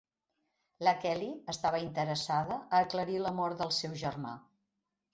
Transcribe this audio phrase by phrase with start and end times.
[0.87, 4.37] La Kelly estava interessada a aclarir la mort del seu germà.